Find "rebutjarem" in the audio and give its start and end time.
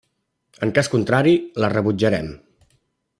1.77-2.33